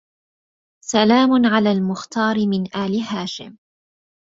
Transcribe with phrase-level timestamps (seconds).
[0.85, 3.57] سلام على المختار من آل هاشم